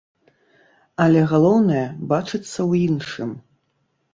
Але 1.03 1.21
галоўнае 1.33 1.85
бачыцца 2.15 2.49
ў 2.49 2.71
іншым. 2.87 3.29